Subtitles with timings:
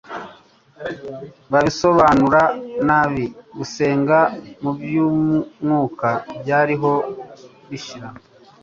[1.51, 2.41] babisobanura
[2.87, 3.25] nabi.
[3.57, 4.17] Gusenga
[4.61, 6.09] mu by'umwuka
[6.41, 6.91] byariho
[7.69, 8.07] bishira.